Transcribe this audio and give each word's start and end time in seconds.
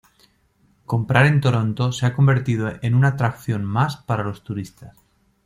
Comprar 0.87 1.27
en 1.27 1.41
Toronto 1.41 1.91
se 1.91 2.07
ha 2.07 2.15
convertido 2.15 2.73
en 2.81 2.95
una 2.95 3.09
atracción 3.09 3.63
más 3.63 3.97
para 3.97 4.23
los 4.23 4.43
turistas. 4.43 4.97